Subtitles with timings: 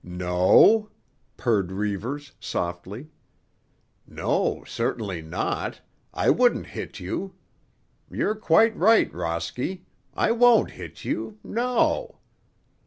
[0.03, 0.89] "No?"
[1.37, 3.11] purred Reivers softly.
[4.07, 5.81] "No, certainly not;
[6.11, 7.35] I wouldn't hit you.
[8.09, 9.83] You're quite right, Rosky.
[10.15, 12.17] I won't hit you; no."